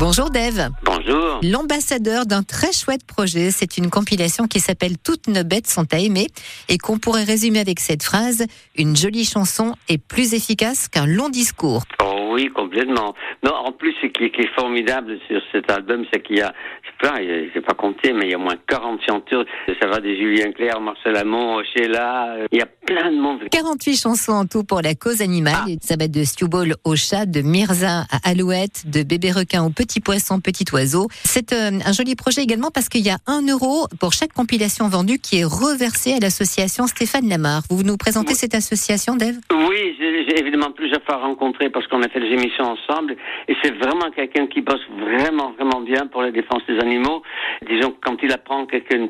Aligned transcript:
Bonjour 0.00 0.30
Dave. 0.30 0.70
Bonjour. 0.82 1.40
L'ambassadeur 1.42 2.24
d'un 2.24 2.42
très 2.42 2.72
chouette 2.72 3.04
projet, 3.04 3.50
c'est 3.50 3.76
une 3.76 3.90
compilation 3.90 4.46
qui 4.46 4.58
s'appelle 4.58 4.96
Toutes 4.96 5.28
nos 5.28 5.44
bêtes 5.44 5.68
sont 5.68 5.92
à 5.92 5.98
aimer 5.98 6.28
et 6.70 6.78
qu'on 6.78 6.98
pourrait 6.98 7.24
résumer 7.24 7.60
avec 7.60 7.80
cette 7.80 8.02
phrase 8.02 8.46
une 8.76 8.96
jolie 8.96 9.26
chanson 9.26 9.74
est 9.90 9.98
plus 9.98 10.32
efficace 10.32 10.88
qu'un 10.88 11.04
long 11.04 11.28
discours. 11.28 11.82
Oh 12.02 12.19
oui, 12.30 12.48
complètement. 12.48 13.14
Non, 13.44 13.52
en 13.52 13.72
plus, 13.72 13.94
ce 14.00 14.06
qui, 14.06 14.24
est 14.24 14.54
formidable 14.54 15.18
sur 15.28 15.40
cet 15.52 15.70
album, 15.70 16.04
c'est 16.12 16.22
qu'il 16.22 16.38
y 16.38 16.42
a, 16.42 16.52
je 16.82 16.88
sais 16.88 17.10
pas, 17.10 17.18
j'ai 17.20 17.60
pas 17.60 17.74
compté, 17.74 18.12
mais 18.12 18.26
il 18.26 18.30
y 18.30 18.34
a 18.34 18.38
au 18.38 18.40
moins 18.40 18.56
40 18.68 19.00
chanteurs. 19.06 19.44
Ça 19.80 19.86
va 19.88 20.00
des 20.00 20.16
Julien 20.16 20.52
Clerc, 20.52 20.80
Marcel 20.80 21.16
Amont, 21.16 21.62
Sheila, 21.64 22.36
il 22.52 22.58
y 22.58 22.62
a 22.62 22.66
plein 22.66 23.10
de 23.10 23.20
monde. 23.20 23.40
48 23.50 23.96
chansons 23.96 24.32
en 24.32 24.46
tout 24.46 24.64
pour 24.64 24.80
la 24.80 24.94
cause 24.94 25.22
animale. 25.22 25.54
Ah. 25.66 25.70
Ça 25.80 25.96
va 25.98 26.08
de 26.08 26.22
Stewball 26.24 26.74
au 26.84 26.96
chat, 26.96 27.26
de 27.26 27.42
Mirza 27.42 28.04
à 28.10 28.30
Alouette, 28.30 28.84
de 28.86 29.02
bébé 29.02 29.32
requin 29.32 29.64
au 29.64 29.70
petit 29.70 30.00
poisson, 30.00 30.40
petit 30.40 30.64
oiseau. 30.72 31.08
C'est 31.24 31.52
euh, 31.52 31.70
un 31.84 31.92
joli 31.92 32.14
projet 32.14 32.42
également 32.42 32.70
parce 32.70 32.88
qu'il 32.88 33.04
y 33.04 33.10
a 33.10 33.18
un 33.26 33.42
euro 33.46 33.86
pour 33.98 34.12
chaque 34.12 34.32
compilation 34.32 34.88
vendue 34.88 35.18
qui 35.18 35.40
est 35.40 35.44
reversé 35.44 36.14
à 36.14 36.18
l'association 36.20 36.86
Stéphane 36.86 37.28
Lamar. 37.28 37.62
Vous 37.70 37.82
nous 37.82 37.96
présentez 37.96 38.34
cette 38.34 38.54
association, 38.54 39.16
Dave? 39.16 39.36
Oui, 39.52 39.96
évidemment 40.38 40.70
plusieurs 40.72 41.02
fois 41.02 41.16
rencontré 41.16 41.70
parce 41.70 41.86
qu'on 41.86 42.02
a 42.02 42.08
fait 42.08 42.20
des 42.20 42.32
émissions 42.32 42.64
ensemble 42.64 43.16
et 43.48 43.56
c'est 43.62 43.74
vraiment 43.76 44.10
quelqu'un 44.14 44.46
qui 44.46 44.60
bosse 44.60 44.84
vraiment, 44.98 45.52
vraiment 45.52 45.80
bien 45.80 46.06
pour 46.06 46.22
la 46.22 46.30
défense 46.30 46.62
des 46.68 46.78
animaux. 46.78 47.22
Disons, 47.68 47.94
quand 48.02 48.16
il 48.22 48.32
apprend 48.32 48.66
qu'un 48.66 49.08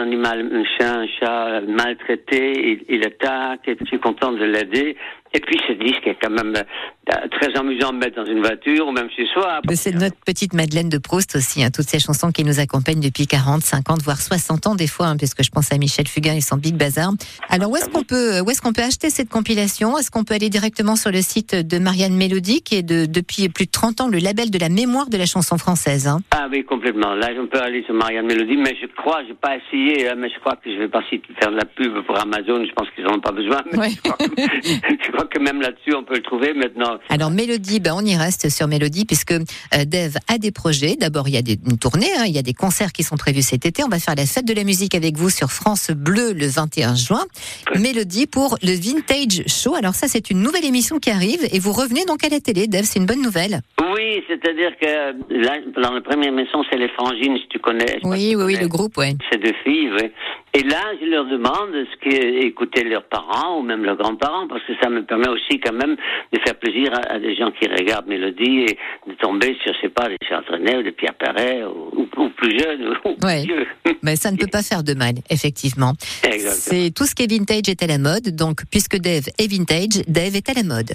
animal, 0.00 0.48
un 0.52 0.64
chien, 0.64 1.00
un 1.00 1.06
chat 1.06 1.60
maltraité, 1.62 2.52
il, 2.56 2.84
il 2.88 3.06
attaque 3.06 3.68
et 3.68 3.76
je 3.80 3.86
suis 3.86 4.00
content 4.00 4.32
de 4.32 4.44
l'aider. 4.44 4.96
Et 5.34 5.40
puis 5.40 5.58
ce 5.66 5.72
disque 5.72 6.06
est 6.06 6.16
quand 6.20 6.30
même 6.30 6.54
euh, 6.56 7.12
très 7.30 7.54
amusant 7.58 7.90
à 7.90 7.92
mettre 7.92 8.16
dans 8.16 8.30
une 8.30 8.40
voiture 8.40 8.86
ou 8.86 8.92
même 8.92 9.08
chez 9.14 9.26
soi. 9.26 9.60
C'est 9.74 9.94
notre 9.94 10.16
petite 10.24 10.54
Madeleine 10.54 10.88
de 10.88 10.98
Proust 10.98 11.36
aussi, 11.36 11.62
hein, 11.62 11.70
toutes 11.74 11.88
ces 11.88 11.98
chansons 11.98 12.30
qui 12.30 12.44
nous 12.44 12.60
accompagnent 12.60 13.00
depuis 13.00 13.26
40, 13.26 13.62
50, 13.62 14.02
voire 14.02 14.20
60 14.20 14.66
ans 14.66 14.74
des 14.74 14.86
fois, 14.86 15.06
hein, 15.06 15.16
puisque 15.16 15.42
je 15.42 15.50
pense 15.50 15.72
à 15.72 15.78
Michel 15.78 16.06
Fugain 16.08 16.34
et 16.34 16.40
son 16.40 16.56
Big 16.56 16.76
Bazar. 16.76 17.12
Alors 17.48 17.70
où 17.70 17.76
est-ce 17.76 17.88
qu'on 17.88 18.04
peut, 18.04 18.40
où 18.40 18.50
est-ce 18.50 18.62
qu'on 18.62 18.72
peut 18.72 18.82
acheter 18.82 19.10
cette 19.10 19.28
compilation? 19.28 19.98
Est-ce 19.98 20.10
qu'on 20.10 20.24
peut 20.24 20.34
aller 20.34 20.48
directement 20.48 20.96
sur 20.96 21.10
le 21.10 21.20
site 21.20 21.54
de 21.54 21.78
Marianne 21.78 22.14
Mélodie, 22.14 22.62
qui 22.62 22.76
est 22.76 22.82
de, 22.82 23.06
depuis 23.06 23.48
plus 23.48 23.66
de 23.66 23.70
30 23.70 24.00
ans 24.00 24.08
le 24.08 24.18
label 24.18 24.50
de 24.50 24.58
la 24.58 24.68
mémoire 24.68 25.08
de 25.08 25.16
la 25.16 25.26
chanson 25.26 25.58
française 25.58 26.06
hein? 26.06 26.20
Ah 26.30 26.48
oui, 26.50 26.64
complètement. 26.64 27.14
Là, 27.14 27.28
je 27.34 27.40
peux 27.42 27.60
aller 27.60 27.82
sur 27.84 27.94
Marianne 27.94 28.26
Mélodie, 28.26 28.56
mais 28.56 28.76
je 28.80 28.86
crois, 28.86 29.22
j'ai 29.26 29.34
pas 29.34 29.56
essayé, 29.56 30.10
mais 30.16 30.28
je 30.30 30.38
crois 30.40 30.56
que 30.56 30.72
je 30.72 30.78
vais 30.78 30.88
pas 30.88 31.02
faire 31.40 31.50
de 31.50 31.56
la 31.56 31.64
pub 31.64 32.04
pour 32.06 32.18
Amazon. 32.18 32.64
Je 32.64 32.72
pense 32.72 32.88
qu'ils 32.94 33.04
n'en 33.04 33.16
ont 33.16 33.20
pas 33.20 33.32
besoin. 33.32 33.58
Mais 33.72 33.90
je 33.90 34.00
crois 34.00 34.16
que 34.16 35.17
même 35.40 35.60
là-dessus, 35.60 35.94
on 35.94 36.04
peut 36.04 36.16
le 36.16 36.22
trouver 36.22 36.52
maintenant. 36.52 36.98
Alors, 37.08 37.30
Mélodie, 37.30 37.80
ben, 37.80 37.92
on 37.94 38.04
y 38.04 38.16
reste 38.16 38.50
sur 38.50 38.66
Mélodie, 38.66 39.04
puisque 39.04 39.32
euh, 39.32 39.84
Dave 39.86 40.16
a 40.28 40.38
des 40.38 40.50
projets. 40.50 40.96
D'abord, 40.96 41.28
il 41.28 41.34
y 41.34 41.36
a 41.36 41.42
des, 41.42 41.58
une 41.66 41.78
tournée, 41.78 42.10
hein, 42.18 42.24
il 42.26 42.34
y 42.34 42.38
a 42.38 42.42
des 42.42 42.54
concerts 42.54 42.92
qui 42.92 43.02
sont 43.02 43.16
prévus 43.16 43.42
cet 43.42 43.66
été. 43.66 43.82
On 43.84 43.88
va 43.88 43.98
faire 43.98 44.14
la 44.16 44.26
fête 44.26 44.44
de 44.44 44.54
la 44.54 44.64
musique 44.64 44.94
avec 44.94 45.16
vous 45.16 45.30
sur 45.30 45.50
France 45.50 45.90
Bleu 45.90 46.32
le 46.32 46.46
21 46.46 46.94
juin. 46.94 47.24
Mélodie 47.76 48.26
pour 48.26 48.56
le 48.62 48.72
Vintage 48.72 49.44
Show. 49.46 49.74
Alors, 49.74 49.94
ça, 49.94 50.08
c'est 50.08 50.30
une 50.30 50.42
nouvelle 50.42 50.64
émission 50.64 50.98
qui 50.98 51.10
arrive 51.10 51.46
et 51.52 51.58
vous 51.58 51.72
revenez 51.72 52.04
donc 52.04 52.24
à 52.24 52.28
la 52.28 52.40
télé. 52.40 52.66
Dave, 52.66 52.84
c'est 52.84 52.98
une 52.98 53.06
bonne 53.06 53.22
nouvelle. 53.22 53.60
Oui, 53.94 54.22
c'est-à-dire 54.28 54.72
que 54.80 55.34
là, 55.34 55.58
dans 55.80 55.92
la 55.92 56.00
première 56.00 56.28
émission, 56.28 56.62
c'est 56.70 56.78
les 56.78 56.88
Frangines, 56.88 57.36
si 57.38 57.48
tu 57.48 57.58
connais. 57.58 57.98
Oui, 58.02 58.34
oui, 58.36 58.44
oui, 58.44 58.56
le 58.60 58.68
groupe, 58.68 58.92
oui. 58.96 59.16
C'est 59.30 59.42
deux 59.42 59.54
filles, 59.64 59.90
oui. 59.92 60.10
Et 60.54 60.62
là, 60.62 60.92
je 61.00 61.06
leur 61.06 61.26
demande 61.26 61.70
ce 61.72 61.96
qu'écoutaient 61.98 62.84
leurs 62.84 63.04
parents 63.04 63.58
ou 63.58 63.62
même 63.62 63.84
leurs 63.84 63.96
grands-parents, 63.96 64.48
parce 64.48 64.62
que 64.64 64.72
ça 64.82 64.88
me 64.88 65.04
permet 65.04 65.28
aussi 65.28 65.60
quand 65.60 65.72
même 65.72 65.96
de 66.32 66.38
faire 66.40 66.54
plaisir 66.54 66.90
à, 67.10 67.18
des 67.18 67.36
gens 67.36 67.50
qui 67.50 67.68
regardent 67.68 68.06
Mélodie 68.06 68.66
et 68.68 68.78
de 69.06 69.14
tomber 69.20 69.56
sur, 69.62 69.74
je 69.74 69.80
sais 69.82 69.88
pas, 69.88 70.08
des 70.08 70.16
Charles 70.28 70.44
René 70.50 70.76
ou 70.78 70.82
des 70.82 70.92
Pierre 70.92 71.14
Perret 71.14 71.64
ou, 71.64 72.06
plus 72.36 72.58
jeunes 72.58 72.96
ou 73.04 73.14
vieux. 73.26 73.66
Mais 74.02 74.16
ça 74.16 74.30
ne 74.30 74.36
peut 74.36 74.46
pas 74.50 74.62
faire 74.62 74.82
de 74.82 74.94
mal, 74.94 75.14
effectivement. 75.30 75.92
C'est 75.98 76.92
tout 76.94 77.04
ce 77.04 77.14
qui 77.14 77.24
est 77.24 77.30
vintage 77.30 77.68
est 77.68 77.82
à 77.82 77.86
la 77.86 77.98
mode, 77.98 78.34
donc 78.34 78.62
puisque 78.70 78.96
Dave 78.96 79.28
est 79.38 79.50
vintage, 79.50 80.02
Dave 80.06 80.34
est 80.36 80.48
à 80.48 80.54
la 80.54 80.62
mode. 80.62 80.92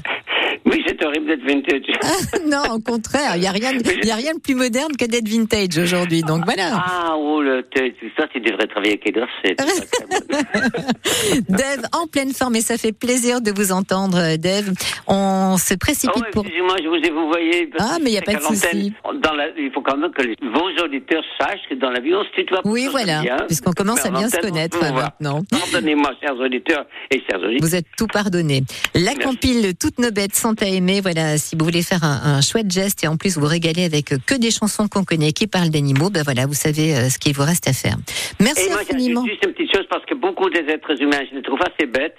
Oui, 0.65 0.81
c'est 0.87 1.03
horrible 1.03 1.27
d'être 1.27 1.45
vintage. 1.45 1.81
Ah, 2.03 2.37
non, 2.45 2.75
au 2.75 2.79
contraire, 2.79 3.35
il 3.35 3.41
n'y 3.41 3.47
a, 3.47 3.51
rien, 3.51 3.71
y 4.03 4.11
a 4.11 4.15
rien 4.15 4.33
de 4.33 4.39
plus 4.39 4.55
moderne 4.55 4.95
que 4.97 5.05
d'être 5.05 5.27
vintage 5.27 5.77
aujourd'hui. 5.77 6.21
Donc 6.21 6.45
voilà. 6.45 6.69
Ah, 6.73 7.15
oh, 7.17 7.41
le, 7.41 7.65
ça, 8.17 8.27
tu 8.27 8.39
devrais 8.39 8.67
travailler 8.67 8.93
avec 8.93 9.07
Edgar. 9.07 9.27
Dave, 11.49 11.81
en 11.93 12.07
pleine 12.07 12.33
forme, 12.33 12.55
et 12.55 12.61
ça 12.61 12.77
fait 12.77 12.91
plaisir 12.91 13.41
de 13.41 13.51
vous 13.51 13.71
entendre, 13.71 14.37
Dave. 14.37 14.71
On 15.07 15.57
se 15.57 15.73
précipite 15.75 16.15
oh, 16.17 16.31
pour. 16.31 16.45
Excusez-moi, 16.45 16.75
je 16.83 16.87
vous 16.87 16.95
ai 16.95 17.09
vous 17.09 17.27
voyez. 17.27 17.69
Ah, 17.79 17.97
mais 18.01 18.09
il 18.09 18.13
n'y 18.13 18.17
a 18.17 18.21
pas 18.21 18.35
de 18.35 18.41
souci. 18.41 18.93
il 19.57 19.71
faut 19.73 19.81
quand 19.81 19.97
même 19.97 20.11
que 20.11 20.23
vos 20.23 20.85
auditeurs 20.85 21.23
sachent 21.39 21.67
que 21.69 21.75
dans 21.75 21.89
la 21.89 21.99
vie, 21.99 22.13
on 22.13 22.23
se 22.23 22.29
tutoie. 22.31 22.61
Oui, 22.65 22.87
voilà. 22.91 23.21
Puisqu'on 23.47 23.73
commence 23.73 24.05
à 24.05 24.11
bien 24.11 24.29
se 24.29 24.37
connaître 24.37 24.79
maintenant. 24.79 25.41
Pardonnez-moi, 25.49 26.11
chers 26.21 26.37
auditeurs 26.37 26.85
et 27.11 27.21
chers 27.29 27.41
auditeurs. 27.41 27.67
Vous 27.67 27.75
êtes 27.75 27.87
tout 27.97 28.07
pardonné. 28.07 28.63
La 28.95 29.15
compile 29.15 29.73
Toutes 29.79 29.99
nos 29.99 30.11
bêtes 30.11 30.35
sont 30.35 30.52
à 30.61 30.67
aimer. 30.67 31.01
Voilà, 31.01 31.37
si 31.37 31.55
vous 31.55 31.65
voulez 31.65 31.81
faire 31.81 32.03
un, 32.03 32.41
chouette 32.41 32.71
geste 32.71 33.03
et 33.03 33.07
en 33.07 33.17
plus 33.17 33.37
vous 33.37 33.45
régaler 33.45 33.83
avec 33.83 34.13
que 34.25 34.35
des 34.35 34.51
chansons 34.51 34.87
qu'on 34.87 35.03
connaît 35.03 35.31
qui 35.31 35.47
parlent 35.47 35.69
d'animaux, 35.69 36.09
ben 36.09 36.23
voilà, 36.23 36.45
vous 36.45 36.53
savez 36.53 36.95
euh, 36.95 37.09
ce 37.09 37.17
qu'il 37.17 37.33
vous 37.33 37.43
reste 37.43 37.67
à 37.67 37.73
faire. 37.73 37.95
Merci 38.39 38.65
et 38.65 38.69
moi, 38.69 38.81
infiniment. 38.81 39.25
Juste 39.25 39.45
une 39.45 39.53
petite 39.53 39.75
chose 39.75 39.85
parce 39.89 40.05
que 40.05 40.15
beaucoup 40.15 40.49
des 40.49 40.65
êtres 40.71 41.01
humains, 41.01 41.21
je 41.29 41.35
les 41.37 41.43
trouve 41.43 41.59
assez 41.61 41.87
bêtes 41.87 42.17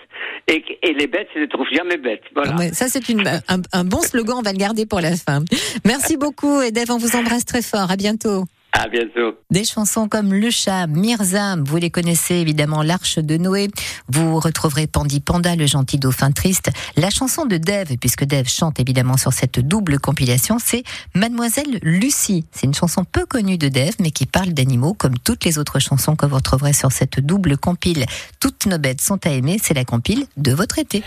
et, 0.48 0.62
les 0.82 1.06
bêtes, 1.06 1.28
je 1.34 1.40
les 1.40 1.48
trouve 1.48 1.66
jamais 1.72 1.96
bêtes. 1.96 2.24
Voilà. 2.34 2.72
ça, 2.72 2.88
c'est 2.88 3.02
un, 3.10 3.60
un 3.72 3.84
bon 3.84 4.00
slogan, 4.00 4.36
on 4.38 4.42
va 4.42 4.52
le 4.52 4.58
garder 4.58 4.86
pour 4.86 5.00
la 5.00 5.16
fin. 5.16 5.44
Merci 5.84 6.16
beaucoup, 6.16 6.62
et 6.62 6.70
Dave, 6.70 6.90
on 6.90 6.98
vous 6.98 7.16
embrasse 7.16 7.44
très 7.44 7.62
fort. 7.62 7.90
À 7.90 7.96
bientôt. 7.96 8.44
À 8.76 8.88
bientôt. 8.88 9.38
Des 9.52 9.62
chansons 9.64 10.08
comme 10.08 10.34
Le 10.34 10.50
Chat, 10.50 10.88
Mirza, 10.88 11.54
vous 11.64 11.76
les 11.76 11.90
connaissez 11.90 12.34
évidemment, 12.34 12.82
L'Arche 12.82 13.20
de 13.20 13.36
Noé. 13.36 13.68
Vous 14.08 14.40
retrouverez 14.40 14.88
Pandi 14.88 15.20
Panda, 15.20 15.54
le 15.54 15.66
gentil 15.66 15.96
dauphin 15.96 16.32
triste. 16.32 16.70
La 16.96 17.08
chanson 17.10 17.46
de 17.46 17.56
Dave, 17.56 17.96
puisque 18.00 18.24
Dave 18.24 18.48
chante 18.48 18.80
évidemment 18.80 19.16
sur 19.16 19.32
cette 19.32 19.60
double 19.60 20.00
compilation, 20.00 20.58
c'est 20.58 20.82
Mademoiselle 21.14 21.78
Lucie. 21.82 22.46
C'est 22.50 22.66
une 22.66 22.74
chanson 22.74 23.04
peu 23.04 23.26
connue 23.26 23.58
de 23.58 23.68
Dave, 23.68 23.94
mais 24.00 24.10
qui 24.10 24.26
parle 24.26 24.48
d'animaux, 24.48 24.94
comme 24.94 25.18
toutes 25.20 25.44
les 25.44 25.58
autres 25.58 25.78
chansons 25.78 26.16
que 26.16 26.26
vous 26.26 26.34
retrouverez 26.34 26.72
sur 26.72 26.90
cette 26.90 27.20
double 27.20 27.56
compile. 27.56 28.06
Toutes 28.40 28.66
nos 28.66 28.78
bêtes 28.78 29.00
sont 29.00 29.24
à 29.24 29.30
aimer, 29.30 29.60
c'est 29.62 29.74
la 29.74 29.84
compile 29.84 30.26
de 30.36 30.52
votre 30.52 30.80
été. 30.80 31.04